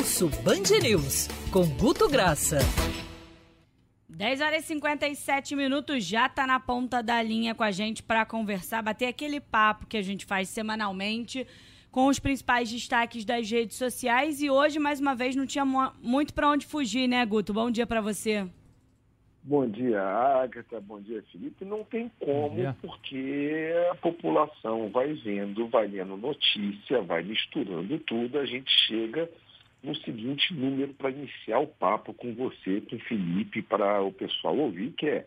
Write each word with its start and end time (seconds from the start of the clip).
Pulso 0.00 0.30
Band 0.42 0.80
News, 0.82 1.28
com 1.52 1.62
Guto 1.76 2.08
Graça. 2.08 2.56
10 4.08 4.40
horas 4.40 4.64
e 4.64 4.68
57 4.68 5.54
minutos, 5.54 6.02
já 6.06 6.26
tá 6.26 6.46
na 6.46 6.58
ponta 6.58 7.02
da 7.02 7.22
linha 7.22 7.54
com 7.54 7.62
a 7.62 7.70
gente 7.70 8.02
para 8.02 8.24
conversar, 8.24 8.82
bater 8.82 9.08
aquele 9.08 9.40
papo 9.40 9.86
que 9.86 9.98
a 9.98 10.02
gente 10.02 10.24
faz 10.24 10.48
semanalmente 10.48 11.46
com 11.90 12.06
os 12.06 12.18
principais 12.18 12.70
destaques 12.70 13.26
das 13.26 13.50
redes 13.50 13.76
sociais. 13.76 14.40
E 14.40 14.48
hoje, 14.48 14.78
mais 14.78 15.02
uma 15.02 15.14
vez, 15.14 15.36
não 15.36 15.44
tinha 15.44 15.66
muito 15.66 16.32
para 16.32 16.48
onde 16.48 16.64
fugir, 16.64 17.06
né, 17.06 17.22
Guto? 17.26 17.52
Bom 17.52 17.70
dia 17.70 17.86
para 17.86 18.00
você. 18.00 18.48
Bom 19.42 19.68
dia, 19.68 20.00
Agatha. 20.00 20.80
Bom 20.80 20.98
dia, 20.98 21.22
Felipe. 21.30 21.62
Não 21.62 21.84
tem 21.84 22.10
como, 22.18 22.74
porque 22.80 23.70
a 23.90 23.94
população 23.96 24.88
vai 24.88 25.12
vendo, 25.12 25.68
vai 25.68 25.88
lendo 25.88 26.16
notícia, 26.16 27.02
vai 27.02 27.22
misturando 27.22 27.98
tudo, 27.98 28.38
a 28.38 28.46
gente 28.46 28.70
chega 28.86 29.28
no 29.82 29.94
seguinte 29.96 30.52
número 30.54 30.92
para 30.94 31.10
iniciar 31.10 31.58
o 31.58 31.66
papo 31.66 32.12
com 32.14 32.34
você, 32.34 32.80
com 32.82 32.96
o 32.96 33.00
Felipe, 33.00 33.62
para 33.62 34.02
o 34.02 34.12
pessoal 34.12 34.56
ouvir, 34.56 34.92
que 34.92 35.06
é 35.06 35.26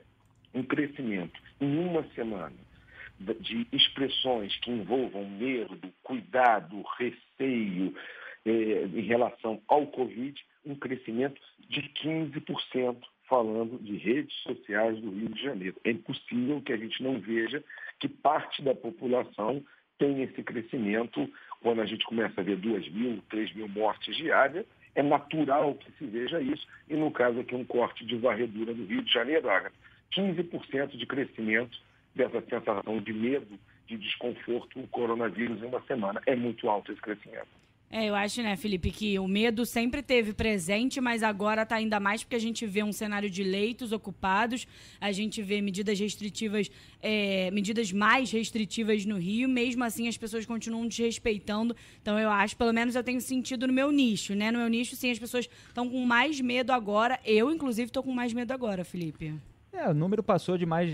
um 0.53 0.63
crescimento 0.63 1.39
em 1.59 1.77
uma 1.79 2.03
semana 2.13 2.55
de 3.19 3.67
expressões 3.71 4.55
que 4.59 4.71
envolvam 4.71 5.29
medo, 5.29 5.79
cuidado, 6.03 6.83
receio 6.97 7.95
eh, 8.45 8.85
em 8.93 9.01
relação 9.01 9.61
ao 9.67 9.87
Covid, 9.87 10.39
um 10.65 10.75
crescimento 10.75 11.39
de 11.69 11.81
15% 12.03 12.97
falando 13.29 13.79
de 13.81 13.97
redes 13.97 14.35
sociais 14.41 14.99
do 14.99 15.09
Rio 15.09 15.29
de 15.29 15.41
Janeiro. 15.41 15.77
É 15.83 15.91
impossível 15.91 16.61
que 16.61 16.73
a 16.73 16.77
gente 16.77 17.01
não 17.01 17.19
veja 17.19 17.63
que 17.99 18.07
parte 18.07 18.61
da 18.61 18.75
população 18.75 19.63
tem 19.97 20.21
esse 20.23 20.43
crescimento 20.43 21.29
quando 21.61 21.81
a 21.81 21.85
gente 21.85 22.05
começa 22.05 22.41
a 22.41 22.43
ver 22.43 22.57
2 22.57 22.91
mil, 22.91 23.23
3 23.29 23.53
mil 23.55 23.67
mortes 23.67 24.15
diárias. 24.15 24.65
É 24.95 25.01
natural 25.01 25.73
que 25.75 25.91
se 25.93 26.05
veja 26.05 26.41
isso. 26.41 26.67
E 26.89 26.95
no 26.95 27.09
caso 27.11 27.39
aqui, 27.39 27.55
um 27.55 27.65
corte 27.65 28.05
de 28.05 28.15
varredura 28.17 28.73
no 28.73 28.85
Rio 28.85 29.01
de 29.01 29.11
Janeiro, 29.11 29.47
15% 30.15 30.97
de 30.97 31.05
crescimento 31.05 31.77
dessa 32.15 32.41
sensação 32.41 32.99
de 33.01 33.13
medo, 33.13 33.59
de 33.87 33.97
desconforto, 33.97 34.79
o 34.79 34.87
coronavírus 34.87 35.61
em 35.63 35.65
uma 35.65 35.81
semana. 35.83 36.21
É 36.25 36.35
muito 36.35 36.69
alto 36.69 36.91
esse 36.91 37.01
crescimento. 37.01 37.62
É, 37.95 38.09
eu 38.09 38.15
acho, 38.15 38.41
né, 38.41 38.55
Felipe, 38.55 38.89
que 38.89 39.19
o 39.19 39.27
medo 39.27 39.67
sempre 39.67 40.01
teve 40.01 40.33
presente, 40.33 40.99
mas 40.99 41.21
agora 41.21 41.61
está 41.61 41.75
ainda 41.75 41.99
mais 41.99 42.23
porque 42.23 42.35
a 42.35 42.39
gente 42.39 42.65
vê 42.65 42.81
um 42.81 42.91
cenário 42.91 43.29
de 43.29 43.43
leitos 43.43 43.91
ocupados, 43.91 44.65
a 44.99 45.11
gente 45.11 45.43
vê 45.43 45.61
medidas 45.61 45.99
restritivas, 45.99 46.71
é, 46.99 47.51
medidas 47.51 47.91
mais 47.91 48.31
restritivas 48.31 49.05
no 49.05 49.19
Rio, 49.19 49.47
mesmo 49.47 49.83
assim 49.83 50.07
as 50.07 50.17
pessoas 50.17 50.43
continuam 50.43 50.87
desrespeitando. 50.87 51.75
Então 52.01 52.17
eu 52.17 52.31
acho, 52.31 52.57
pelo 52.57 52.73
menos 52.73 52.95
eu 52.95 53.03
tenho 53.03 53.21
sentido 53.21 53.67
no 53.67 53.73
meu 53.73 53.91
nicho, 53.91 54.33
né? 54.33 54.49
No 54.49 54.57
meu 54.57 54.69
nicho, 54.69 54.95
sim, 54.95 55.11
as 55.11 55.19
pessoas 55.19 55.47
estão 55.67 55.87
com 55.87 56.03
mais 56.03 56.41
medo 56.41 56.71
agora. 56.71 57.19
Eu, 57.23 57.51
inclusive, 57.51 57.89
estou 57.89 58.01
com 58.01 58.11
mais 58.11 58.33
medo 58.33 58.51
agora, 58.53 58.83
Felipe. 58.83 59.35
É, 59.71 59.87
o 59.87 59.93
número 59.93 60.23
passou 60.23 60.57
de 60.57 60.65
mais 60.65 60.91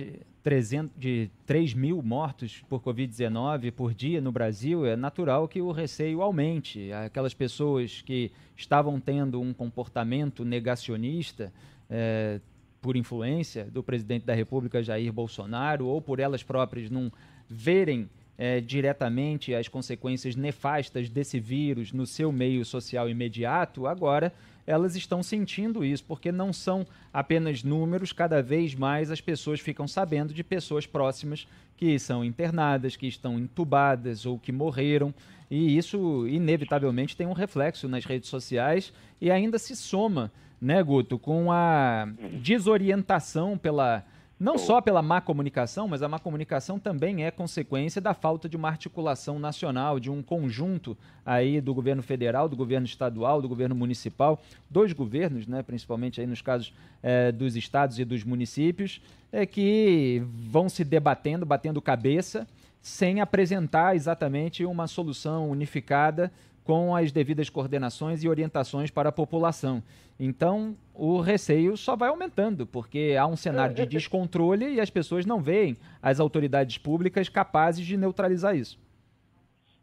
300, 0.49 0.97
de 0.97 1.29
3 1.45 1.75
mil 1.75 2.01
mortos 2.01 2.63
por 2.67 2.81
Covid-19 2.81 3.71
por 3.71 3.93
dia 3.93 4.19
no 4.19 4.31
Brasil. 4.31 4.83
É 4.83 4.95
natural 4.95 5.47
que 5.47 5.61
o 5.61 5.71
receio 5.71 6.23
aumente. 6.23 6.91
Aquelas 6.91 7.35
pessoas 7.35 8.01
que 8.01 8.31
estavam 8.57 8.99
tendo 8.99 9.39
um 9.39 9.53
comportamento 9.53 10.43
negacionista 10.43 11.53
é, 11.87 12.41
por 12.81 12.97
influência 12.97 13.65
do 13.65 13.83
presidente 13.83 14.25
da 14.25 14.33
República, 14.33 14.81
Jair 14.81 15.13
Bolsonaro, 15.13 15.85
ou 15.85 16.01
por 16.01 16.19
elas 16.19 16.41
próprias 16.41 16.89
não 16.89 17.11
verem 17.47 18.09
é, 18.35 18.59
diretamente 18.59 19.53
as 19.53 19.67
consequências 19.67 20.35
nefastas 20.35 21.11
desse 21.11 21.39
vírus 21.39 21.93
no 21.93 22.07
seu 22.07 22.31
meio 22.31 22.65
social 22.65 23.07
imediato, 23.07 23.85
agora 23.85 24.33
elas 24.65 24.95
estão 24.95 25.23
sentindo 25.23 25.83
isso, 25.83 26.03
porque 26.03 26.31
não 26.31 26.53
são 26.53 26.85
apenas 27.13 27.63
números, 27.63 28.11
cada 28.11 28.41
vez 28.41 28.75
mais 28.75 29.11
as 29.11 29.21
pessoas 29.21 29.59
ficam 29.59 29.87
sabendo 29.87 30.33
de 30.33 30.43
pessoas 30.43 30.85
próximas 30.85 31.47
que 31.75 31.97
são 31.97 32.23
internadas, 32.23 32.95
que 32.95 33.07
estão 33.07 33.39
entubadas 33.39 34.25
ou 34.25 34.37
que 34.37 34.51
morreram, 34.51 35.13
e 35.49 35.77
isso 35.77 36.27
inevitavelmente 36.27 37.17
tem 37.17 37.25
um 37.25 37.33
reflexo 37.33 37.87
nas 37.87 38.05
redes 38.05 38.29
sociais 38.29 38.93
e 39.19 39.31
ainda 39.31 39.57
se 39.57 39.75
soma, 39.75 40.31
né, 40.61 40.83
Guto, 40.83 41.17
com 41.17 41.51
a 41.51 42.07
desorientação 42.41 43.57
pela 43.57 44.03
não 44.39 44.57
só 44.57 44.79
pela 44.79 45.01
má 45.01 45.19
comunicação, 45.19 45.87
mas 45.87 46.01
a 46.01 46.07
má 46.07 46.17
comunicação 46.17 46.79
também 46.79 47.25
é 47.25 47.31
consequência 47.31 47.99
da 47.99 48.13
falta 48.13 48.47
de 48.47 48.55
uma 48.55 48.69
articulação 48.69 49.37
nacional, 49.37 49.99
de 49.99 50.09
um 50.09 50.23
conjunto 50.23 50.97
aí 51.25 51.59
do 51.59 51.73
governo 51.73 52.01
federal, 52.01 52.47
do 52.47 52.55
governo 52.55 52.85
estadual, 52.85 53.41
do 53.41 53.49
governo 53.49 53.75
municipal, 53.75 54.41
dois 54.69 54.93
governos, 54.93 55.45
né, 55.45 55.61
principalmente 55.61 56.21
aí 56.21 56.27
nos 56.27 56.41
casos 56.41 56.73
é, 57.03 57.33
dos 57.33 57.57
estados 57.57 57.99
e 57.99 58.05
dos 58.05 58.23
municípios, 58.23 59.01
é, 59.29 59.45
que 59.45 60.23
vão 60.25 60.69
se 60.69 60.85
debatendo, 60.85 61.45
batendo 61.45 61.81
cabeça, 61.81 62.47
sem 62.81 63.19
apresentar 63.19 63.93
exatamente 63.93 64.63
uma 64.63 64.87
solução 64.87 65.49
unificada 65.49 66.31
com 66.69 66.95
as 66.95 67.11
devidas 67.11 67.49
coordenações 67.49 68.23
e 68.23 68.29
orientações 68.29 68.91
para 68.91 69.09
a 69.09 69.11
população. 69.11 69.81
Então, 70.19 70.77
o 70.93 71.19
receio 71.19 71.75
só 71.75 71.95
vai 71.95 72.09
aumentando, 72.09 72.67
porque 72.67 73.15
há 73.19 73.25
um 73.25 73.35
cenário 73.35 73.73
de 73.73 73.87
descontrole 73.89 74.75
e 74.75 74.79
as 74.79 74.91
pessoas 74.91 75.25
não 75.25 75.41
veem 75.41 75.75
as 75.99 76.19
autoridades 76.19 76.77
públicas 76.77 77.27
capazes 77.27 77.83
de 77.83 77.97
neutralizar 77.97 78.55
isso. 78.55 78.79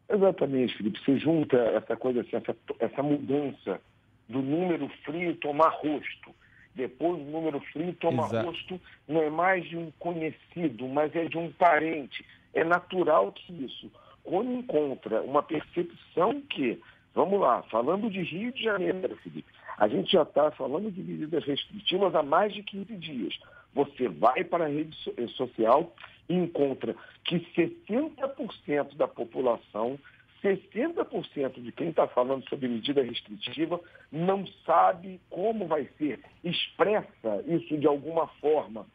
Exatamente, 0.09 0.77
Felipe. 0.77 0.97
Você 1.03 1.19
junta 1.19 1.57
essa 1.57 1.97
coisa, 1.97 2.21
assim, 2.21 2.37
essa, 2.37 2.55
essa 2.79 3.03
mudança 3.03 3.81
do 4.29 4.41
número 4.41 4.87
frio 5.03 5.35
tomar 5.35 5.71
rosto. 5.71 6.33
Depois 6.73 7.19
o 7.19 7.25
número 7.25 7.59
frio 7.73 7.93
toma 7.99 8.27
Exato. 8.27 8.45
rosto, 8.45 8.81
não 9.05 9.21
é 9.23 9.29
mais 9.29 9.67
de 9.67 9.75
um 9.75 9.91
conhecido, 9.99 10.87
mas 10.87 11.13
é 11.13 11.25
de 11.25 11.37
um 11.37 11.51
parente. 11.51 12.23
É 12.53 12.63
natural 12.63 13.33
que 13.33 13.51
isso 13.65 13.91
quando 14.27 14.51
encontra 14.51 15.21
uma 15.21 15.41
percepção 15.41 16.41
que, 16.41 16.79
vamos 17.15 17.39
lá, 17.39 17.63
falando 17.63 18.09
de 18.09 18.21
Rio 18.21 18.51
de 18.51 18.61
Janeiro, 18.61 19.15
Felipe, 19.23 19.47
a 19.77 19.87
gente 19.87 20.11
já 20.11 20.23
está 20.23 20.51
falando 20.51 20.91
de 20.91 21.01
medidas 21.01 21.45
restritivas 21.45 22.13
há 22.13 22.21
mais 22.21 22.53
de 22.53 22.61
15 22.61 22.93
dias. 22.97 23.39
Você 23.73 24.09
vai 24.09 24.43
para 24.43 24.65
a 24.65 24.67
rede 24.67 24.97
eh, 25.17 25.27
social 25.27 25.95
e 26.27 26.33
encontra 26.33 26.93
que 27.23 27.39
60% 27.55 28.97
da 28.97 29.07
população, 29.07 29.97
60% 30.43 31.61
de 31.61 31.71
quem 31.71 31.89
está 31.89 32.05
falando 32.07 32.47
sobre 32.49 32.67
medida 32.67 33.01
restritiva 33.01 33.79
não 34.11 34.45
sabe 34.65 35.21
como 35.29 35.67
vai 35.67 35.87
ser. 35.97 36.19
Expressa 36.43 37.43
isso 37.47 37.77
de 37.77 37.87
alguma 37.87 38.27
forma. 38.41 38.85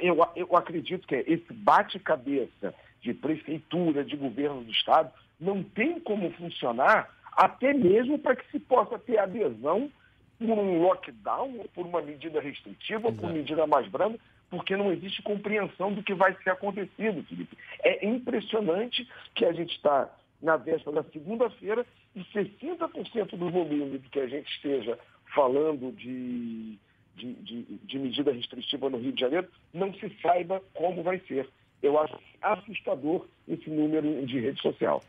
Eu, 0.00 0.16
eu 0.34 0.56
acredito 0.56 1.06
que 1.06 1.14
é 1.14 1.24
esse 1.26 1.52
bate-cabeça 1.52 2.74
de 3.02 3.12
prefeitura, 3.12 4.04
de 4.04 4.16
governo 4.16 4.62
do 4.62 4.70
Estado, 4.70 5.12
não 5.40 5.62
tem 5.62 5.98
como 6.00 6.30
funcionar, 6.32 7.10
até 7.32 7.74
mesmo 7.74 8.18
para 8.18 8.36
que 8.36 8.50
se 8.50 8.60
possa 8.60 8.98
ter 8.98 9.18
adesão 9.18 9.90
por 10.38 10.58
um 10.58 10.80
lockdown, 10.80 11.58
ou 11.58 11.68
por 11.74 11.86
uma 11.86 12.00
medida 12.00 12.40
restritiva, 12.40 13.08
ou 13.08 13.12
por 13.12 13.32
medida 13.32 13.66
mais 13.66 13.88
branda, 13.88 14.18
porque 14.48 14.76
não 14.76 14.92
existe 14.92 15.22
compreensão 15.22 15.92
do 15.92 16.02
que 16.02 16.14
vai 16.14 16.36
ser 16.42 16.50
acontecido, 16.50 17.24
Felipe. 17.24 17.56
É 17.82 18.06
impressionante 18.06 19.08
que 19.34 19.44
a 19.44 19.52
gente 19.52 19.74
está 19.74 20.10
na 20.40 20.56
véspera 20.56 21.02
da 21.02 21.10
segunda-feira 21.10 21.86
e 22.14 22.20
60% 22.20 23.36
do 23.36 23.50
volume 23.50 23.98
do 23.98 24.10
que 24.10 24.20
a 24.20 24.26
gente 24.26 24.50
esteja 24.52 24.98
falando 25.34 25.92
de, 25.92 26.78
de, 27.16 27.32
de, 27.34 27.62
de 27.62 27.98
medida 27.98 28.32
restritiva 28.32 28.90
no 28.90 28.98
Rio 28.98 29.12
de 29.12 29.20
Janeiro 29.20 29.48
não 29.72 29.94
se 29.94 30.14
saiba 30.20 30.62
como 30.74 31.02
vai 31.02 31.20
ser 31.20 31.48
eu 31.82 31.98
acho 31.98 32.16
assustador 32.40 33.26
esse 33.48 33.68
número 33.68 34.24
de 34.26 34.40
rede 34.40 34.60
social. 34.60 35.02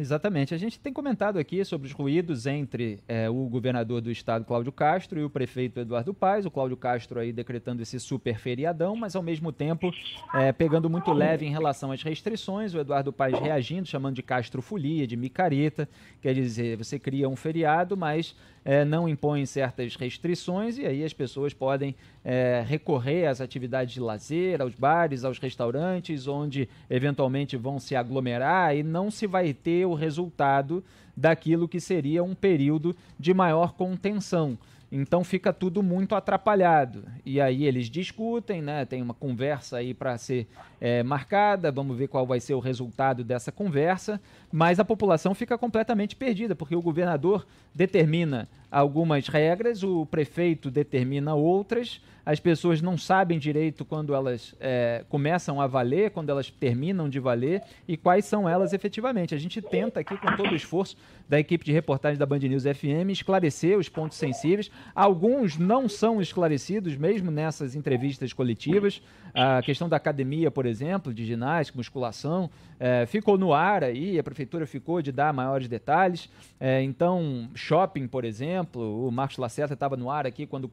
Exatamente. 0.00 0.54
A 0.54 0.58
gente 0.58 0.80
tem 0.80 0.92
comentado 0.92 1.38
aqui 1.38 1.62
sobre 1.64 1.86
os 1.86 1.92
ruídos 1.92 2.46
entre 2.46 3.00
é, 3.06 3.28
o 3.28 3.46
governador 3.48 4.00
do 4.00 4.10
estado, 4.10 4.46
Cláudio 4.46 4.72
Castro, 4.72 5.20
e 5.20 5.24
o 5.24 5.28
prefeito 5.28 5.80
Eduardo 5.80 6.14
Paes. 6.14 6.46
O 6.46 6.50
Cláudio 6.50 6.76
Castro 6.76 7.20
aí 7.20 7.32
decretando 7.32 7.82
esse 7.82 8.00
super 8.00 8.38
feriadão, 8.38 8.96
mas 8.96 9.14
ao 9.14 9.22
mesmo 9.22 9.52
tempo 9.52 9.92
é, 10.32 10.52
pegando 10.52 10.88
muito 10.88 11.12
leve 11.12 11.44
em 11.44 11.50
relação 11.50 11.92
às 11.92 12.02
restrições. 12.02 12.72
O 12.72 12.78
Eduardo 12.78 13.12
Paes 13.12 13.38
reagindo, 13.38 13.86
chamando 13.86 14.14
de 14.14 14.22
Castro 14.22 14.62
Folia, 14.62 15.06
de 15.06 15.16
micareta. 15.16 15.86
Quer 16.22 16.32
dizer, 16.32 16.78
você 16.78 16.98
cria 16.98 17.28
um 17.28 17.36
feriado, 17.36 17.94
mas 17.94 18.34
é, 18.64 18.84
não 18.84 19.08
impõe 19.08 19.46
certas 19.46 19.96
restrições 19.96 20.78
e 20.78 20.86
aí 20.86 21.04
as 21.04 21.12
pessoas 21.12 21.54
podem 21.54 21.94
é, 22.24 22.64
recorrer 22.66 23.26
às 23.26 23.40
atividades 23.40 23.94
de 23.94 24.00
lazer, 24.00 24.60
aos 24.60 24.74
bares, 24.74 25.24
aos 25.24 25.38
restaurantes, 25.38 26.26
onde 26.26 26.68
eventualmente 26.88 27.56
vão 27.56 27.78
se 27.78 27.96
aglomerar 27.96 28.76
e 28.76 28.82
não 28.82 29.10
se 29.10 29.26
vai 29.26 29.52
ter 29.52 29.86
o 29.86 29.94
resultado 29.94 30.84
daquilo 31.20 31.68
que 31.68 31.78
seria 31.78 32.24
um 32.24 32.34
período 32.34 32.96
de 33.18 33.34
maior 33.34 33.74
contenção. 33.74 34.56
Então 34.90 35.22
fica 35.22 35.52
tudo 35.52 35.84
muito 35.84 36.16
atrapalhado. 36.16 37.04
E 37.24 37.40
aí 37.40 37.64
eles 37.64 37.88
discutem, 37.88 38.60
né? 38.60 38.84
Tem 38.84 39.00
uma 39.00 39.14
conversa 39.14 39.76
aí 39.76 39.94
para 39.94 40.18
ser 40.18 40.48
é, 40.80 41.02
marcada. 41.04 41.70
Vamos 41.70 41.96
ver 41.96 42.08
qual 42.08 42.26
vai 42.26 42.40
ser 42.40 42.54
o 42.54 42.58
resultado 42.58 43.22
dessa 43.22 43.52
conversa. 43.52 44.20
Mas 44.50 44.80
a 44.80 44.84
população 44.84 45.32
fica 45.32 45.56
completamente 45.56 46.16
perdida, 46.16 46.56
porque 46.56 46.74
o 46.74 46.82
governador 46.82 47.46
determina 47.72 48.48
algumas 48.68 49.28
regras, 49.28 49.84
o 49.84 50.06
prefeito 50.06 50.70
determina 50.70 51.34
outras, 51.34 52.00
as 52.24 52.40
pessoas 52.40 52.80
não 52.82 52.96
sabem 52.96 53.38
direito 53.38 53.84
quando 53.84 54.14
elas 54.14 54.54
é, 54.60 55.04
começam 55.08 55.60
a 55.60 55.66
valer, 55.66 56.10
quando 56.10 56.30
elas 56.30 56.50
terminam 56.50 57.08
de 57.08 57.18
valer 57.18 57.62
e 57.86 57.96
quais 57.96 58.24
são 58.24 58.48
elas 58.48 58.72
efetivamente. 58.72 59.34
A 59.34 59.38
gente 59.38 59.60
tenta 59.60 60.00
aqui, 60.00 60.16
com 60.16 60.36
todo 60.36 60.52
o 60.52 60.56
esforço 60.56 60.96
da 61.28 61.38
equipe 61.38 61.64
de 61.64 61.72
reportagem 61.72 62.18
da 62.18 62.26
Band 62.26 62.40
News 62.40 62.64
FM, 62.64 63.10
esclarecer 63.10 63.78
os 63.78 63.88
pontos 63.88 64.18
sensíveis. 64.18 64.70
Alguns 64.94 65.56
não 65.56 65.88
são 65.88 66.20
esclarecidos, 66.20 66.96
mesmo 66.96 67.30
nessas 67.30 67.74
entrevistas 67.74 68.32
coletivas. 68.32 69.00
A 69.32 69.62
questão 69.62 69.88
da 69.88 69.96
academia, 69.96 70.50
por 70.50 70.66
exemplo, 70.66 71.14
de 71.14 71.24
ginástica, 71.24 71.78
musculação, 71.78 72.50
é, 72.80 73.06
ficou 73.06 73.38
no 73.38 73.52
ar 73.52 73.84
aí, 73.84 74.18
a 74.18 74.22
prefeitura 74.24 74.66
ficou 74.66 75.00
de 75.00 75.12
dar 75.12 75.32
maiores 75.32 75.68
detalhes. 75.68 76.28
É, 76.58 76.82
então, 76.82 77.48
shopping, 77.54 78.08
por 78.08 78.24
exemplo, 78.24 79.06
o 79.06 79.10
Marcos 79.12 79.36
Lacerda 79.36 79.74
estava 79.74 79.96
no 79.96 80.10
ar 80.10 80.26
aqui 80.26 80.46
quando 80.46 80.68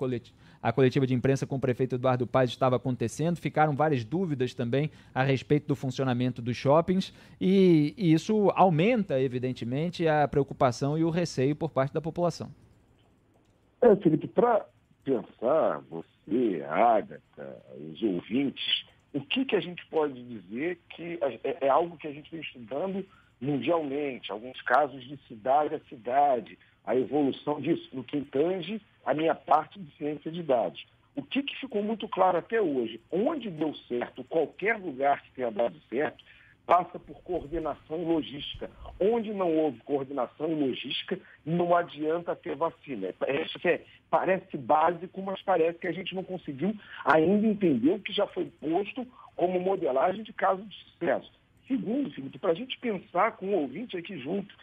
a 0.61 0.71
coletiva 0.71 1.05
de 1.05 1.13
imprensa 1.13 1.36
com 1.45 1.57
o 1.57 1.59
prefeito 1.59 1.95
Eduardo 1.95 2.25
Paz 2.25 2.49
estava 2.49 2.77
acontecendo. 2.77 3.37
Ficaram 3.37 3.75
várias 3.75 4.03
dúvidas 4.03 4.53
também 4.53 4.89
a 5.13 5.23
respeito 5.23 5.67
do 5.67 5.75
funcionamento 5.75 6.41
dos 6.41 6.55
shoppings 6.57 7.13
e, 7.39 7.93
e 7.97 8.13
isso 8.13 8.51
aumenta, 8.55 9.19
evidentemente, 9.19 10.07
a 10.07 10.27
preocupação 10.27 10.97
e 10.97 11.03
o 11.03 11.09
receio 11.09 11.55
por 11.55 11.69
parte 11.69 11.93
da 11.93 12.01
população. 12.01 12.49
É, 13.81 13.95
Felipe, 13.97 14.27
para 14.27 14.65
pensar, 15.03 15.81
você, 15.89 16.65
a 16.67 16.97
Agatha, 16.97 17.63
os 17.79 18.01
ouvintes, 18.01 18.85
o 19.13 19.21
que, 19.21 19.45
que 19.45 19.55
a 19.55 19.59
gente 19.59 19.85
pode 19.87 20.21
dizer 20.23 20.79
que 20.89 21.19
é, 21.43 21.65
é 21.65 21.69
algo 21.69 21.97
que 21.97 22.07
a 22.07 22.11
gente 22.11 22.29
vem 22.31 22.41
estudando 22.41 23.05
mundialmente, 23.39 24.31
alguns 24.31 24.59
casos 24.63 25.03
de 25.07 25.17
cidade 25.27 25.75
a 25.75 25.79
cidade, 25.81 26.57
a 26.83 26.95
evolução 26.95 27.61
disso, 27.61 27.89
no 27.93 28.03
que 28.03 28.21
tange 28.21 28.81
a 29.05 29.13
minha 29.13 29.35
parte 29.35 29.79
de 29.79 29.91
ciência 29.97 30.31
de 30.31 30.41
dados. 30.41 30.85
O 31.17 31.23
que, 31.23 31.41
que 31.41 31.59
ficou 31.59 31.81
muito 31.81 32.07
claro 32.07 32.37
até 32.37 32.61
hoje? 32.61 33.01
Onde 33.11 33.49
deu 33.49 33.73
certo, 33.89 34.23
qualquer 34.25 34.77
lugar 34.77 35.23
que 35.23 35.31
tenha 35.31 35.49
dado 35.49 35.75
certo, 35.89 36.23
passa 36.63 36.99
por 36.99 37.23
coordenação 37.23 38.03
e 38.03 38.05
logística. 38.05 38.69
Onde 38.99 39.33
não 39.33 39.51
houve 39.51 39.79
coordenação 39.79 40.51
e 40.51 40.53
logística, 40.53 41.19
não 41.43 41.75
adianta 41.75 42.35
ter 42.35 42.55
vacina. 42.55 43.15
Isso 43.43 43.67
é, 43.67 43.81
parece 44.11 44.55
básico, 44.57 45.19
mas 45.23 45.41
parece 45.41 45.79
que 45.79 45.87
a 45.87 45.91
gente 45.91 46.13
não 46.13 46.23
conseguiu 46.23 46.75
ainda 47.03 47.47
entender 47.47 47.93
o 47.93 47.99
que 47.99 48.13
já 48.13 48.27
foi 48.27 48.45
posto 48.61 49.03
como 49.35 49.59
modelagem 49.59 50.21
de 50.21 50.33
caso 50.33 50.61
de 50.61 50.75
sucesso. 50.83 51.31
Segundo, 51.67 52.11
Felipe, 52.11 52.37
para 52.37 52.51
a 52.51 52.55
gente 52.55 52.77
pensar 52.77 53.37
com 53.37 53.47
o 53.47 53.61
ouvinte 53.61 53.97
aqui 53.97 54.19
junto, 54.19 54.53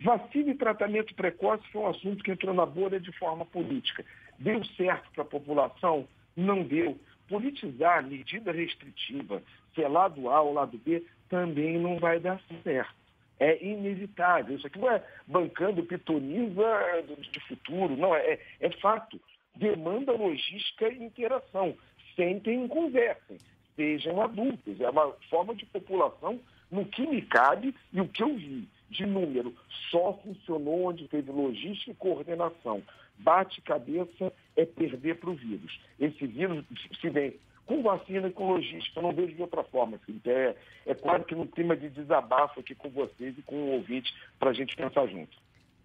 vacina 0.00 0.50
e 0.50 0.54
tratamento 0.54 1.14
precoce 1.14 1.62
foi 1.70 1.82
um 1.82 1.88
assunto 1.88 2.24
que 2.24 2.30
entrou 2.30 2.54
na 2.54 2.64
bolha 2.64 2.98
de 2.98 3.12
forma 3.12 3.44
política. 3.44 4.04
Deu 4.38 4.64
certo 4.76 5.10
para 5.12 5.22
a 5.22 5.26
população? 5.26 6.08
Não 6.36 6.62
deu. 6.62 6.98
Politizar 7.28 8.04
medida 8.04 8.50
restritiva, 8.50 9.42
se 9.74 9.82
é 9.82 9.88
lado 9.88 10.28
A 10.30 10.40
ou 10.40 10.54
lado 10.54 10.78
B, 10.78 11.04
também 11.28 11.78
não 11.78 11.98
vai 11.98 12.18
dar 12.18 12.40
certo. 12.64 12.94
É 13.38 13.62
inevitável. 13.64 14.56
Isso 14.56 14.66
aqui 14.66 14.78
não 14.78 14.90
é 14.90 15.02
bancando 15.26 15.82
pitoniza 15.82 17.04
de 17.30 17.40
futuro, 17.40 17.96
não, 17.96 18.14
é, 18.14 18.38
é 18.60 18.70
fato. 18.80 19.20
Demanda 19.54 20.12
logística 20.12 20.88
e 20.88 21.04
interação. 21.04 21.76
Sentem 22.16 22.64
e 22.64 22.68
conversem. 22.68 23.38
Sejam 23.76 24.20
adultos. 24.20 24.80
É 24.80 24.90
uma 24.90 25.12
forma 25.30 25.54
de 25.54 25.64
população 25.66 26.40
no 26.70 26.84
que 26.84 27.06
me 27.06 27.22
cabe 27.22 27.74
e 27.92 28.00
o 28.00 28.08
que 28.08 28.22
eu 28.22 28.34
vi 28.34 28.68
de 28.90 29.06
número. 29.06 29.54
Só 29.90 30.18
funcionou 30.22 30.88
onde 30.88 31.08
teve 31.08 31.30
logística 31.30 31.92
e 31.92 31.94
coordenação. 31.94 32.82
Bate-cabeça 33.18 34.32
é 34.56 34.64
perder 34.64 35.16
para 35.16 35.30
o 35.30 35.34
vírus. 35.34 35.80
Esse 35.98 36.26
vírus 36.26 36.64
se 37.00 37.08
vem 37.08 37.34
com 37.66 37.82
vacina 37.82 38.28
e 38.28 38.32
com 38.32 38.52
logística. 38.52 38.98
Eu 38.98 39.02
não 39.04 39.12
vejo 39.12 39.34
de 39.34 39.42
outra 39.42 39.62
forma, 39.62 39.98
Felipe. 39.98 40.28
É, 40.28 40.56
é 40.86 40.94
claro 40.94 41.24
que 41.24 41.34
no 41.34 41.46
clima 41.46 41.76
de 41.76 41.88
desabafo 41.88 42.60
aqui 42.60 42.74
com 42.74 42.88
vocês 42.90 43.38
e 43.38 43.42
com 43.42 43.54
o 43.54 43.72
ouvinte 43.74 44.12
para 44.38 44.50
a 44.50 44.52
gente 44.52 44.74
pensar 44.74 45.06
junto. 45.06 45.36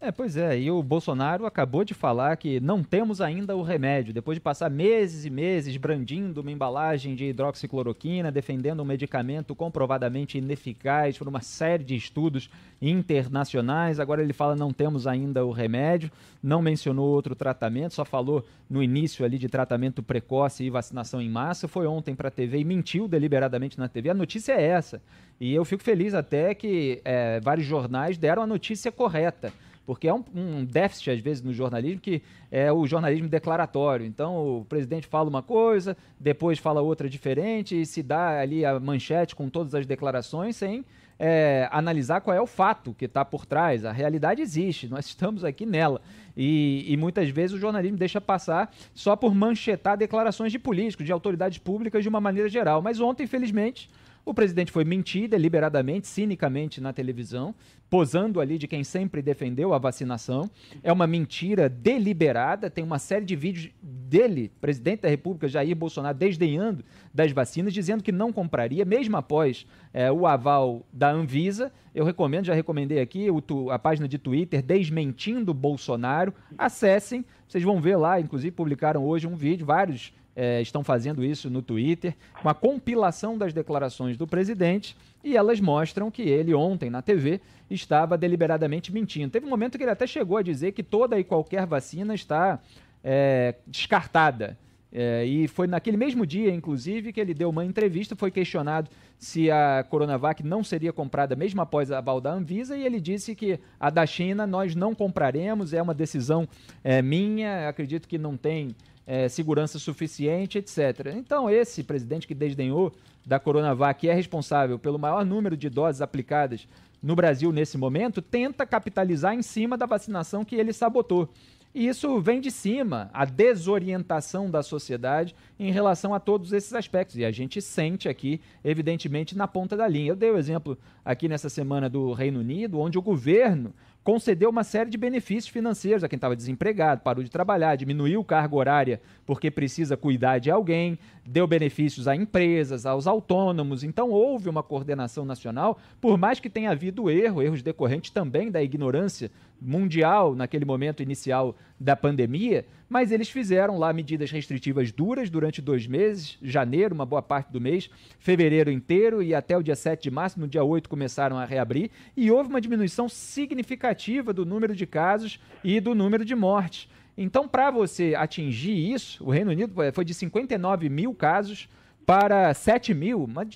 É, 0.02 0.12
pois 0.12 0.36
é, 0.36 0.60
e 0.60 0.70
o 0.70 0.84
Bolsonaro 0.84 1.46
acabou 1.46 1.86
de 1.86 1.94
falar 1.94 2.36
que 2.36 2.60
não 2.60 2.84
temos 2.84 3.22
ainda 3.22 3.56
o 3.56 3.64
remédio, 3.64 4.14
depois 4.14 4.36
de 4.36 4.42
passar 4.42 4.70
meses 4.70 5.26
e 5.26 5.30
meses 5.30 5.78
brandindo 5.78 6.42
uma 6.42 6.52
embalagem 6.52 7.16
de 7.16 7.26
hidroxicloroquina, 7.26 8.30
defendendo 8.30 8.82
um 8.82 8.86
medicamento 8.86 9.56
comprovadamente 9.56 10.38
ineficaz 10.38 11.18
por 11.18 11.30
uma 11.30 11.40
série 11.40 11.84
de 11.84 11.96
estudos 11.96 12.50
internacionais, 12.82 14.00
agora 14.00 14.22
ele 14.22 14.34
fala 14.34 14.54
não 14.54 14.74
temos 14.74 15.08
ainda 15.08 15.46
o 15.46 15.52
remédio, 15.52 16.12
não 16.44 16.62
mencionou 16.62 17.08
outro 17.08 17.34
tratamento, 17.34 17.94
só 17.94 18.04
falou 18.04 18.46
no 18.70 18.84
início 18.84 19.24
ali 19.24 19.38
de 19.38 19.48
tratamento 19.48 20.04
precoce 20.04 20.66
e 20.66 20.70
vacinação 20.70 21.22
em 21.22 21.30
massa, 21.30 21.70
foi 21.70 21.88
ontem 21.88 22.14
para 22.14 22.28
a 22.28 22.32
TV 22.32 22.60
e 22.60 22.66
mentiu 22.66 23.08
deliberadamente 23.08 23.80
na 23.80 23.88
TV. 23.88 24.10
A 24.10 24.14
notícia 24.14 24.54
é 24.54 24.62
essa, 24.62 25.02
e 25.40 25.54
eu 25.54 25.64
fico 25.64 25.82
feliz 25.82 26.14
até 26.14 26.54
que 26.54 27.02
é, 27.06 27.40
vários 27.40 27.66
jornais 27.66 28.18
deram 28.18 28.44
a 28.44 28.48
notícia 28.48 28.92
correta 28.92 29.54
porque 29.86 30.08
é 30.08 30.14
um, 30.14 30.24
um, 30.34 30.66
déficit, 30.66 31.12
às 31.12 31.20
vezes, 31.20 31.44
no 31.44 31.54
jornalismo, 31.54 32.02
que 32.02 32.22
é 32.52 32.72
o 32.72 32.86
jornalismo 32.88 33.28
declaratório. 33.28 34.06
Então, 34.06 34.60
o 34.60 34.66
presidente 34.66 35.08
fala 35.08 35.30
uma 35.30 35.44
coisa, 35.44 35.96
depois 36.20 36.58
fala 36.58 36.82
outra 36.82 37.10
diferente, 37.10 37.80
e 37.80 37.86
se 37.86 38.02
dá 38.02 38.40
ali 38.40 38.66
a 38.66 38.80
manchete 38.80 39.36
com 39.36 39.50
todas 39.50 39.76
as 39.76 39.86
declarações 39.86 40.56
sem 40.56 40.84
é, 41.20 41.68
analisar 41.72 42.22
qual 42.22 42.36
é 42.36 42.42
o 42.42 42.48
fato 42.48 42.94
que 42.94 43.06
está 43.06 43.24
por 43.24 43.46
trás. 43.46 43.86
A 43.86 43.92
realidade 43.92 44.42
existe, 44.42 44.88
nós 44.88 45.06
estamos 45.08 45.44
aqui 45.44 45.66
nela. 45.66 46.02
E, 46.36 46.86
e, 46.88 46.98
muitas 46.98 47.30
vezes 47.30 47.56
o 47.56 47.60
jornalismo 47.60 47.98
deixa 47.98 48.20
passar 48.20 48.74
só 48.94 49.16
por 49.16 49.34
manchetar 49.34 49.98
declarações 49.98 50.52
de 50.52 50.60
políticos, 50.60 51.06
de 51.06 51.12
autoridades 51.12 51.58
públicas 51.58 52.04
de 52.04 52.10
uma 52.10 52.20
maneira 52.20 52.50
geral. 52.50 52.82
Mas 52.82 53.00
ontem, 53.00 53.24
infelizmente, 53.24 53.90
o 54.26 54.34
presidente 54.34 54.72
foi 54.72 54.84
mentir 54.84 55.30
deliberadamente, 55.30 56.08
cinicamente 56.08 56.82
na 56.82 56.92
televisão, 56.92 57.54
posando 57.88 58.42
ali 58.42 58.58
de 58.58 58.68
quem 58.68 58.84
sempre 58.84 59.22
defendeu 59.22 59.72
a 59.72 59.78
vacinação. 59.78 60.50
É 60.82 60.92
uma 60.92 61.06
mentira 61.06 61.70
deliberada, 61.70 62.70
tem 62.70 62.84
uma 62.84 62.98
série 62.98 63.24
de 63.24 63.36
vídeos 63.36 63.70
dele, 63.82 64.52
presidente 64.60 65.02
da 65.02 65.10
República, 65.10 65.48
Jair 65.48 65.76
Bolsonaro, 65.76 66.18
desdenhando 66.18 66.84
das 67.14 67.32
vacinas, 67.32 67.72
dizendo 67.72 68.04
que 68.04 68.12
não 68.12 68.34
compraria, 68.34 68.84
mesmo 68.84 69.16
após 69.16 69.68
é, 69.94 70.12
o 70.12 70.26
aval 70.26 70.84
da 70.92 71.12
Anvisa. 71.12 71.72
Eu 71.94 72.04
recomendo, 72.04 72.46
já 72.46 72.54
recomendei 72.56 73.00
aqui 73.00 73.30
o, 73.30 73.70
a 73.70 73.78
página 73.78 74.08
de 74.08 74.18
Twitter 74.18 74.64
desmentindo 74.64 75.54
Bolsonaro. 75.54 76.34
Acessem, 76.58 77.24
vocês 77.48 77.64
vão 77.64 77.80
ver 77.80 77.96
lá, 77.96 78.20
inclusive 78.20 78.52
publicaram 78.52 79.06
hoje 79.06 79.28
um 79.28 79.36
vídeo, 79.36 79.68
vários 79.68 80.12
é, 80.36 80.62
estão 80.62 80.84
fazendo 80.84 81.24
isso 81.24 81.50
no 81.50 81.62
Twitter, 81.62 82.16
com 82.42 82.50
a 82.50 82.54
compilação 82.54 83.38
das 83.38 83.54
declarações 83.54 84.18
do 84.18 84.28
presidente, 84.28 84.96
e 85.24 85.38
elas 85.38 85.60
mostram 85.60 86.12
que 86.12 86.24
ele, 86.24 86.54
ontem 86.54 86.90
na 86.90 87.02
TV, 87.02 87.40
estava 87.70 88.18
deliberadamente 88.18 88.92
mentindo. 88.92 89.32
Teve 89.32 89.46
um 89.46 89.50
momento 89.50 89.78
que 89.78 89.84
ele 89.84 89.92
até 89.92 90.06
chegou 90.06 90.38
a 90.38 90.44
dizer 90.44 90.74
que 90.74 90.84
toda 90.84 91.20
e 91.20 91.24
qualquer 91.24 91.66
vacina 91.66 92.14
está 92.14 92.60
é, 93.04 93.56
descartada. 93.66 94.58
É, 94.98 95.26
e 95.26 95.48
foi 95.48 95.68
naquele 95.68 95.98
mesmo 95.98 96.26
dia, 96.26 96.54
inclusive, 96.54 97.12
que 97.12 97.20
ele 97.20 97.34
deu 97.34 97.50
uma 97.50 97.66
entrevista, 97.66 98.16
foi 98.16 98.32
questionado 98.32 98.90
se 99.18 99.52
a 99.52 99.86
Coronavac 99.90 100.42
não 100.42 100.64
seria 100.64 100.94
comprada 100.94 101.36
mesmo 101.36 101.62
após 101.62 101.92
a 101.92 101.98
aval 101.98 102.22
da 102.22 102.32
Anvisa, 102.32 102.78
e 102.78 102.86
ele 102.86 103.02
disse 103.02 103.36
que 103.36 103.60
a 103.78 103.90
da 103.90 104.06
China 104.06 104.48
nós 104.48 104.74
não 104.74 104.96
compraremos, 104.96 105.74
é 105.74 105.82
uma 105.82 105.94
decisão 105.94 106.48
é, 106.84 107.02
minha, 107.02 107.68
acredito 107.68 108.08
que 108.08 108.18
não 108.18 108.38
tem 108.38 108.74
é, 109.06 109.30
segurança 109.30 109.78
suficiente, 109.80 110.58
etc. 110.58 111.14
Então, 111.16 111.50
esse 111.50 111.84
presidente 111.84 112.28
que 112.28 112.34
desdenhou 112.34 112.92
da 113.26 113.40
Coronavac, 113.40 114.02
que 114.02 114.10
é 114.10 114.14
responsável 114.14 114.78
pelo 114.80 115.00
maior 115.00 115.26
número 115.26 115.56
de 115.58 115.70
doses 115.70 116.02
aplicadas 116.02 116.68
no 117.02 117.16
Brasil 117.16 117.52
nesse 117.52 117.78
momento, 117.78 118.22
tenta 118.22 118.66
capitalizar 118.66 119.34
em 119.34 119.42
cima 119.42 119.78
da 119.78 119.86
vacinação 119.86 120.44
que 120.44 120.56
ele 120.56 120.74
sabotou. 120.74 121.30
E 121.76 121.90
isso 121.90 122.22
vem 122.22 122.40
de 122.40 122.50
cima, 122.50 123.10
a 123.14 123.26
desorientação 123.26 124.50
da 124.50 124.64
sociedade 124.64 125.36
em 125.60 125.74
relação 125.74 126.14
a 126.14 126.22
todos 126.22 126.54
esses 126.54 126.72
aspectos. 126.74 127.18
E 127.18 127.26
a 127.26 127.32
gente 127.32 127.62
sente 127.62 128.08
aqui, 128.08 128.40
evidentemente, 128.64 129.36
na 129.36 129.46
ponta 129.46 129.76
da 129.76 129.86
linha. 129.86 130.12
Eu 130.12 130.16
dei 130.16 130.32
o 130.32 130.38
exemplo 130.38 130.78
aqui 131.04 131.28
nessa 131.28 131.50
semana 131.50 131.90
do 131.90 132.14
Reino 132.14 132.40
Unido, 132.40 132.80
onde 132.80 132.98
o 132.98 133.02
governo 133.02 133.74
concedeu 134.06 134.52
uma 134.52 134.64
série 134.64 134.92
de 134.92 135.00
benefícios 135.00 135.48
financeiros 135.48 136.04
a 136.04 136.08
quem 136.08 136.16
estava 136.16 136.36
desempregado, 136.36 137.02
parou 137.02 137.24
de 137.24 137.30
trabalhar, 137.30 137.76
diminuiu 137.76 138.24
carga 138.24 138.56
horária 138.56 139.02
porque 139.26 139.50
precisa 139.50 139.98
cuidar 139.98 140.38
de 140.38 140.52
alguém, 140.52 141.00
deu 141.26 141.48
benefícios 141.48 142.08
a 142.08 142.16
empresas, 142.16 142.86
aos 142.86 143.08
autônomos. 143.08 143.84
Então 143.84 144.12
houve 144.12 144.48
uma 144.48 144.62
coordenação 144.62 145.26
nacional, 145.26 145.80
por 146.00 146.20
mais 146.20 146.40
que 146.40 146.52
tenha 146.52 146.70
havido 146.70 147.10
erro, 147.10 147.42
erros 147.42 147.64
decorrentes 147.64 148.12
também 148.12 148.52
da 148.52 148.62
ignorância 148.62 149.32
mundial 149.60 150.36
naquele 150.36 150.66
momento 150.66 151.02
inicial 151.02 151.56
da 151.80 151.96
pandemia, 151.96 152.64
mas 152.90 153.12
eles 153.12 153.30
fizeram 153.30 153.78
lá 153.78 153.92
medidas 153.92 154.32
restritivas 154.32 154.92
duras 154.92 155.30
durante 155.30 155.62
dois 155.62 155.88
meses, 155.88 156.38
janeiro, 156.42 156.94
uma 156.94 157.06
boa 157.06 157.22
parte 157.22 157.52
do 157.52 157.60
mês, 157.60 157.90
fevereiro 158.20 158.72
inteiro 158.72 159.22
e 159.22 159.34
até 159.34 159.58
o 159.58 159.64
dia 159.64 159.76
7 159.76 160.04
de 160.04 160.12
março, 160.12 160.40
no 160.40 160.48
dia 160.48 160.64
8 160.64 160.88
começaram 160.90 161.38
a 161.38 161.46
reabrir, 161.46 161.90
e 162.16 162.30
houve 162.32 162.50
uma 162.50 162.62
diminuição 162.62 163.10
significativa 163.10 164.32
do 164.32 164.46
número 164.46 164.76
de 164.76 164.86
casos 164.86 165.40
e 165.64 165.80
do 165.80 165.96
número 165.96 166.24
de 166.24 166.36
mortes. 166.36 166.88
Então, 167.18 167.48
para 167.48 167.72
você 167.72 168.14
atingir 168.16 168.94
isso, 168.94 169.24
o 169.24 169.32
Reino 169.32 169.52
Unido 169.52 169.74
foi 169.94 170.04
de 170.04 170.14
59 170.14 170.90
mil 170.90 171.14
casos 171.14 171.70
para 172.06 172.54
7 172.54 172.94
mil, 172.94 173.24
uma 173.24 173.48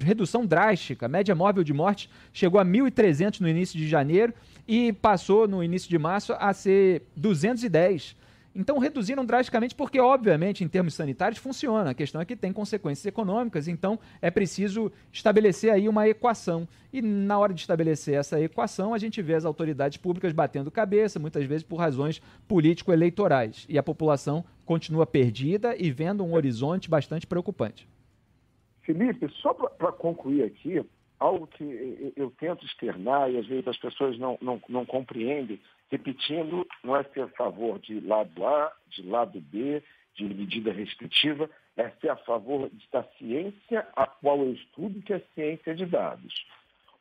redução 0.00 0.46
drástica. 0.46 1.06
A 1.06 1.08
média 1.08 1.34
móvel 1.34 1.62
de 1.62 1.74
morte 1.74 2.08
chegou 2.32 2.58
a 2.58 2.64
1.300 2.64 3.40
no 3.40 3.48
início 3.48 3.78
de 3.78 3.86
janeiro 3.86 4.32
e 4.66 4.92
passou 4.92 5.46
no 5.46 5.62
início 5.62 5.90
de 5.90 5.98
março 5.98 6.32
a 6.38 6.52
ser 6.52 7.02
210. 7.16 8.16
Então 8.54 8.78
reduziram 8.78 9.24
drasticamente 9.24 9.74
porque, 9.74 10.00
obviamente, 10.00 10.64
em 10.64 10.68
termos 10.68 10.94
sanitários 10.94 11.38
funciona. 11.38 11.90
A 11.90 11.94
questão 11.94 12.20
é 12.20 12.24
que 12.24 12.34
tem 12.34 12.52
consequências 12.52 13.06
econômicas, 13.06 13.68
então 13.68 13.98
é 14.20 14.30
preciso 14.30 14.90
estabelecer 15.12 15.70
aí 15.72 15.88
uma 15.88 16.08
equação. 16.08 16.66
E 16.92 17.00
na 17.00 17.38
hora 17.38 17.52
de 17.52 17.60
estabelecer 17.60 18.14
essa 18.14 18.40
equação, 18.40 18.94
a 18.94 18.98
gente 18.98 19.20
vê 19.22 19.34
as 19.34 19.44
autoridades 19.44 19.98
públicas 19.98 20.32
batendo 20.32 20.70
cabeça, 20.70 21.18
muitas 21.18 21.44
vezes 21.44 21.62
por 21.62 21.76
razões 21.76 22.20
político-eleitorais. 22.48 23.66
E 23.68 23.78
a 23.78 23.82
população 23.82 24.44
continua 24.64 25.06
perdida 25.06 25.76
e 25.76 25.90
vendo 25.90 26.24
um 26.24 26.34
horizonte 26.34 26.90
bastante 26.90 27.26
preocupante. 27.26 27.86
Felipe, 28.82 29.28
só 29.42 29.52
para 29.52 29.92
concluir 29.92 30.42
aqui, 30.44 30.82
algo 31.18 31.46
que 31.46 32.12
eu 32.16 32.30
tento 32.38 32.64
externar 32.64 33.30
e 33.30 33.36
às 33.36 33.46
vezes 33.46 33.68
as 33.68 33.76
pessoas 33.76 34.18
não, 34.18 34.38
não, 34.40 34.60
não 34.68 34.86
compreendem, 34.86 35.60
repetindo, 35.90 36.66
não 36.84 36.96
é 36.96 37.04
ser 37.04 37.22
a 37.22 37.28
favor 37.28 37.78
de 37.78 38.00
lado 38.00 38.46
A, 38.46 38.72
de 38.88 39.02
lado 39.02 39.40
B, 39.40 39.82
de 40.14 40.24
medida 40.24 40.72
restritiva, 40.72 41.48
é 41.76 41.90
ser 42.00 42.10
a 42.10 42.16
favor 42.16 42.70
da 42.92 43.04
ciência 43.18 43.86
a 43.94 44.06
qual 44.06 44.38
eu 44.40 44.52
estudo, 44.52 45.00
que 45.02 45.12
é 45.12 45.22
ciência 45.34 45.74
de 45.74 45.86
dados. 45.86 46.46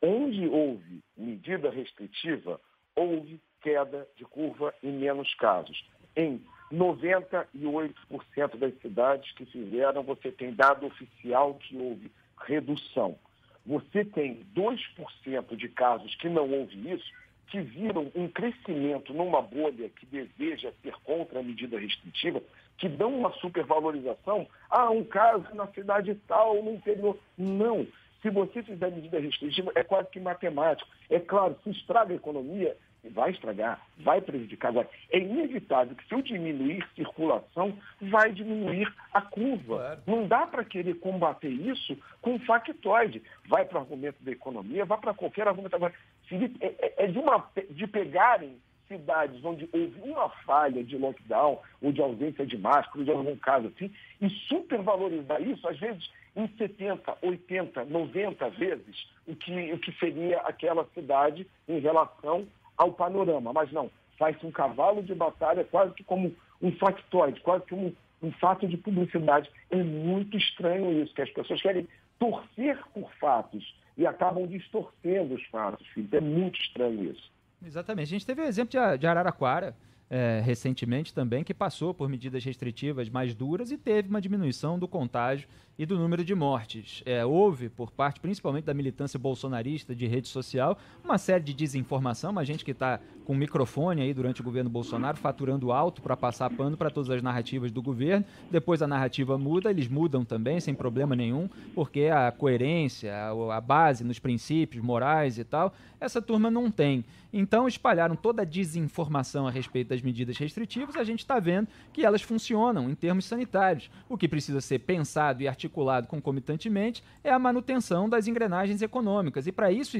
Onde 0.01 0.47
houve 0.47 1.01
medida 1.17 1.71
restritiva, 1.71 2.61
houve 2.95 3.41
queda 3.61 4.07
de 4.15 4.23
curva 4.25 4.73
em 4.83 4.91
menos 4.91 5.33
casos. 5.35 5.83
Em 6.15 6.41
98% 6.71 8.57
das 8.57 8.73
cidades 8.79 9.31
que 9.33 9.45
fizeram, 9.45 10.03
você 10.03 10.31
tem 10.31 10.53
dado 10.53 10.85
oficial 10.85 11.55
que 11.55 11.75
houve 11.77 12.11
redução. 12.45 13.17
Você 13.65 14.05
tem 14.05 14.45
2% 14.55 15.55
de 15.55 15.69
casos 15.69 16.15
que 16.15 16.29
não 16.29 16.49
houve 16.49 16.91
isso, 16.91 17.11
que 17.47 17.61
viram 17.61 18.11
um 18.15 18.27
crescimento 18.27 19.13
numa 19.13 19.41
bolha 19.41 19.89
que 19.89 20.05
deseja 20.05 20.71
ser 20.81 20.93
contra 21.03 21.39
a 21.39 21.43
medida 21.43 21.79
restritiva, 21.79 22.41
que 22.77 22.87
dão 22.89 23.13
uma 23.13 23.31
supervalorização. 23.33 24.47
Ah, 24.69 24.89
um 24.89 25.03
caso 25.03 25.45
na 25.53 25.67
cidade 25.67 26.15
tal, 26.27 26.61
no 26.61 26.73
interior. 26.73 27.17
Não. 27.37 27.87
Se 28.21 28.29
você 28.29 28.63
fizer 28.63 28.91
medida 28.91 29.19
restritiva, 29.19 29.71
é 29.75 29.83
quase 29.83 30.09
que 30.09 30.19
matemático. 30.19 30.89
É 31.09 31.19
claro, 31.19 31.57
se 31.63 31.69
estraga 31.69 32.13
a 32.13 32.17
economia, 32.17 32.75
vai 33.11 33.31
estragar, 33.31 33.81
vai 33.99 34.21
prejudicar. 34.21 34.69
Agora, 34.69 34.89
é 35.11 35.19
inevitável 35.19 35.95
que 35.95 36.05
se 36.07 36.13
eu 36.13 36.21
diminuir 36.21 36.85
circulação, 36.95 37.77
vai 38.01 38.31
diminuir 38.31 38.91
a 39.13 39.21
curva. 39.21 39.77
Claro. 39.77 40.01
Não 40.07 40.27
dá 40.27 40.45
para 40.45 40.65
querer 40.65 40.95
combater 40.95 41.49
isso 41.49 41.97
com 42.21 42.39
factoide. 42.39 43.21
Vai 43.47 43.65
para 43.65 43.77
o 43.77 43.81
argumento 43.81 44.21
da 44.21 44.31
economia, 44.31 44.85
vai 44.85 44.97
para 44.97 45.13
qualquer 45.13 45.47
argumento. 45.47 45.75
Agora, 45.75 45.93
é, 46.31 46.75
é, 46.79 47.05
é 47.05 47.07
de, 47.07 47.19
uma, 47.19 47.47
de 47.69 47.87
pegarem 47.87 48.57
cidades 48.87 49.43
onde 49.43 49.69
houve 49.73 49.99
uma 50.01 50.29
falha 50.45 50.83
de 50.83 50.97
lockdown 50.97 51.59
ou 51.81 51.91
de 51.91 52.01
ausência 52.01 52.45
de 52.45 52.57
máscara, 52.57 52.99
ou 52.99 53.03
de 53.03 53.11
algum 53.11 53.35
caso 53.35 53.67
assim, 53.67 53.91
e 54.21 54.29
supervalorizar 54.47 55.41
isso, 55.41 55.67
às 55.67 55.77
vezes 55.77 56.09
em 56.35 56.47
70, 56.57 57.17
80, 57.21 57.85
90 57.85 58.49
vezes 58.51 59.07
o 59.27 59.35
que, 59.35 59.73
o 59.73 59.79
que 59.79 59.91
seria 59.93 60.37
aquela 60.41 60.85
cidade 60.93 61.47
em 61.67 61.79
relação 61.79 62.47
ao 62.77 62.93
panorama. 62.93 63.51
Mas 63.51 63.71
não, 63.71 63.89
faz-se 64.17 64.45
um 64.45 64.51
cavalo 64.51 65.01
de 65.01 65.15
batalha 65.15 65.63
quase 65.63 65.93
que 65.93 66.03
como 66.03 66.33
um 66.61 66.71
factoide, 66.73 67.41
quase 67.41 67.65
que 67.65 67.73
um, 67.73 67.93
um 68.21 68.31
fato 68.33 68.67
de 68.67 68.77
publicidade. 68.77 69.49
É 69.71 69.77
muito 69.77 70.37
estranho 70.37 71.01
isso, 71.01 71.13
que 71.13 71.21
as 71.21 71.29
pessoas 71.31 71.61
querem 71.61 71.87
torcer 72.19 72.79
por 72.93 73.11
fatos 73.19 73.75
e 73.97 74.05
acabam 74.05 74.45
distorcendo 74.45 75.35
os 75.35 75.43
fatos. 75.47 75.85
É 76.11 76.21
muito 76.21 76.59
estranho 76.59 77.11
isso. 77.11 77.31
Exatamente. 77.65 78.07
A 78.07 78.09
gente 78.11 78.25
teve 78.25 78.41
o 78.41 78.45
exemplo 78.45 78.79
de 78.97 79.07
Araraquara, 79.07 79.75
é, 80.09 80.41
recentemente 80.43 81.13
também, 81.13 81.43
que 81.43 81.53
passou 81.53 81.93
por 81.93 82.07
medidas 82.07 82.43
restritivas 82.43 83.09
mais 83.09 83.33
duras 83.33 83.71
e 83.71 83.77
teve 83.77 84.07
uma 84.07 84.21
diminuição 84.21 84.77
do 84.77 84.87
contágio 84.87 85.49
e 85.77 85.85
do 85.85 85.97
número 85.97 86.23
de 86.23 86.33
mortes. 86.33 87.03
É, 87.05 87.23
houve, 87.25 87.69
por 87.69 87.91
parte 87.91 88.19
principalmente 88.19 88.65
da 88.65 88.73
militância 88.73 89.19
bolsonarista 89.19 89.95
de 89.95 90.07
rede 90.07 90.27
social, 90.27 90.77
uma 91.03 91.17
série 91.17 91.43
de 91.43 91.53
desinformação, 91.53 92.31
uma 92.31 92.43
gente 92.43 92.65
que 92.65 92.71
está 92.71 92.99
com 93.25 93.35
microfone 93.35 94.01
aí 94.01 94.13
durante 94.13 94.41
o 94.41 94.43
governo 94.43 94.69
Bolsonaro, 94.69 95.17
faturando 95.17 95.71
alto 95.71 96.01
para 96.01 96.15
passar 96.15 96.49
pano 96.49 96.77
para 96.77 96.89
todas 96.89 97.09
as 97.09 97.21
narrativas 97.21 97.71
do 97.71 97.81
governo. 97.81 98.25
Depois 98.49 98.81
a 98.81 98.87
narrativa 98.87 99.37
muda, 99.37 99.69
eles 99.69 99.87
mudam 99.87 100.23
também, 100.23 100.59
sem 100.59 100.73
problema 100.73 101.15
nenhum, 101.15 101.49
porque 101.75 102.05
a 102.05 102.31
coerência, 102.31 103.13
a, 103.13 103.57
a 103.57 103.61
base 103.61 104.03
nos 104.03 104.17
princípios 104.17 104.83
morais 104.83 105.37
e 105.37 105.43
tal, 105.43 105.73
essa 105.99 106.21
turma 106.21 106.49
não 106.49 106.71
tem. 106.71 107.03
Então 107.33 107.67
espalharam 107.67 108.15
toda 108.15 108.41
a 108.41 108.45
desinformação 108.45 109.47
a 109.47 109.51
respeito 109.51 109.89
das 109.89 110.01
medidas 110.01 110.37
restritivas, 110.37 110.95
a 110.95 111.03
gente 111.03 111.19
está 111.19 111.39
vendo 111.39 111.67
que 111.91 112.05
elas 112.05 112.21
funcionam 112.21 112.89
em 112.89 112.95
termos 112.95 113.25
sanitários. 113.25 113.89
O 114.07 114.17
que 114.17 114.27
precisa 114.27 114.61
ser 114.61 114.79
pensado 114.79 115.43
e 115.43 115.47
articulado 115.67 116.07
concomitantemente 116.07 117.03
é 117.23 117.31
a 117.31 117.37
manutenção 117.37 118.09
das 118.09 118.27
engrenagens 118.27 118.81
econômicas. 118.81 119.45
E 119.45 119.51
para 119.51 119.71
isso 119.71 119.97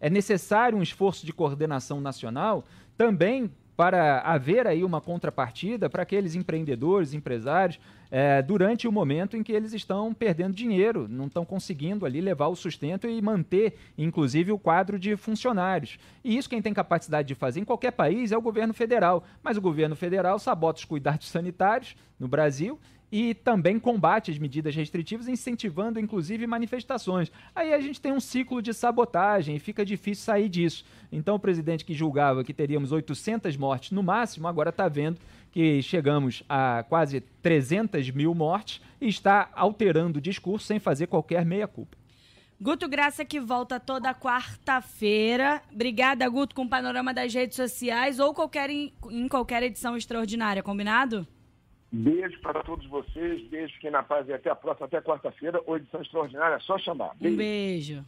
é 0.00 0.10
necessário 0.10 0.76
um 0.76 0.82
esforço 0.82 1.24
de 1.24 1.32
coordenação 1.32 2.00
nacional 2.00 2.64
também 2.96 3.50
para 3.76 4.20
haver 4.20 4.68
aí 4.68 4.84
uma 4.84 5.00
contrapartida 5.00 5.90
para 5.90 6.04
aqueles 6.04 6.36
empreendedores, 6.36 7.12
empresários, 7.12 7.80
é, 8.08 8.40
durante 8.40 8.86
o 8.86 8.92
momento 8.92 9.36
em 9.36 9.42
que 9.42 9.50
eles 9.50 9.72
estão 9.72 10.14
perdendo 10.14 10.54
dinheiro, 10.54 11.08
não 11.08 11.26
estão 11.26 11.44
conseguindo 11.44 12.06
ali 12.06 12.20
levar 12.20 12.46
o 12.46 12.54
sustento 12.54 13.08
e 13.08 13.20
manter, 13.20 13.74
inclusive, 13.98 14.52
o 14.52 14.58
quadro 14.58 14.96
de 14.96 15.16
funcionários. 15.16 15.98
E 16.22 16.36
isso 16.36 16.48
quem 16.48 16.62
tem 16.62 16.72
capacidade 16.72 17.26
de 17.26 17.34
fazer 17.34 17.58
em 17.58 17.64
qualquer 17.64 17.90
país 17.90 18.30
é 18.30 18.38
o 18.38 18.40
governo 18.40 18.72
federal. 18.72 19.24
Mas 19.42 19.56
o 19.56 19.60
governo 19.60 19.96
federal 19.96 20.38
sabota 20.38 20.78
os 20.78 20.84
cuidados 20.84 21.28
sanitários 21.28 21.96
no 22.16 22.28
Brasil 22.28 22.78
e 23.16 23.32
também 23.32 23.78
combate 23.78 24.32
as 24.32 24.38
medidas 24.38 24.74
restritivas, 24.74 25.28
incentivando 25.28 26.00
inclusive 26.00 26.48
manifestações. 26.48 27.30
Aí 27.54 27.72
a 27.72 27.80
gente 27.80 28.00
tem 28.00 28.10
um 28.10 28.18
ciclo 28.18 28.60
de 28.60 28.74
sabotagem 28.74 29.54
e 29.54 29.60
fica 29.60 29.84
difícil 29.84 30.24
sair 30.24 30.48
disso. 30.48 30.84
Então 31.12 31.36
o 31.36 31.38
presidente 31.38 31.84
que 31.84 31.94
julgava 31.94 32.42
que 32.42 32.52
teríamos 32.52 32.90
800 32.90 33.56
mortes 33.56 33.92
no 33.92 34.02
máximo, 34.02 34.48
agora 34.48 34.70
está 34.70 34.88
vendo 34.88 35.20
que 35.52 35.80
chegamos 35.80 36.42
a 36.48 36.84
quase 36.88 37.20
300 37.20 38.10
mil 38.10 38.34
mortes 38.34 38.80
e 39.00 39.06
está 39.06 39.48
alterando 39.54 40.18
o 40.18 40.20
discurso 40.20 40.66
sem 40.66 40.80
fazer 40.80 41.06
qualquer 41.06 41.44
meia-culpa. 41.44 41.96
Guto 42.60 42.88
Graça 42.88 43.24
que 43.24 43.38
volta 43.38 43.78
toda 43.78 44.12
quarta-feira. 44.12 45.62
Obrigada, 45.72 46.28
Guto, 46.28 46.52
com 46.52 46.62
o 46.62 46.68
panorama 46.68 47.14
das 47.14 47.32
redes 47.32 47.54
sociais 47.54 48.18
ou 48.18 48.34
qualquer, 48.34 48.70
em 48.70 49.28
qualquer 49.30 49.62
edição 49.62 49.96
extraordinária, 49.96 50.64
combinado? 50.64 51.24
Beijo 51.92 52.40
para 52.40 52.62
todos 52.62 52.84
vocês, 52.86 53.46
beijo, 53.48 53.72
fiquem 53.74 53.90
na 53.90 54.02
paz 54.02 54.26
e 54.28 54.32
até 54.32 54.50
a 54.50 54.54
próxima, 54.54 54.86
até 54.86 55.00
quarta-feira, 55.00 55.62
ou 55.64 55.76
edição 55.76 56.02
extraordinária, 56.02 56.56
é 56.56 56.60
só 56.60 56.76
chamar. 56.78 57.14
Beijo. 57.20 57.34
Um 57.34 57.38
beijo. 57.38 58.02